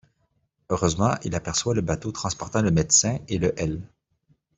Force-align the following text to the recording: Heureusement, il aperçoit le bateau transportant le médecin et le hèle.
Heureusement, 0.69 1.11
il 1.23 1.35
aperçoit 1.35 1.75
le 1.75 1.81
bateau 1.81 2.11
transportant 2.11 2.63
le 2.63 2.71
médecin 2.71 3.19
et 3.27 3.37
le 3.37 3.53
hèle. 3.61 3.81